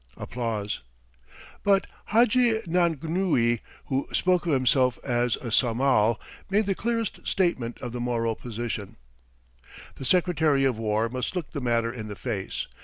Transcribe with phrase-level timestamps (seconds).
[1.63, 6.17] But Hadji Nangnui, who spoke of himself as "a Samal,"
[6.49, 8.95] made the clearest statement of the Moro position:
[9.97, 12.65] "The Secretary of War must look the matter in the face.